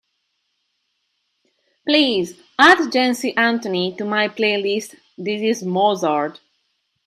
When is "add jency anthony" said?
2.57-3.95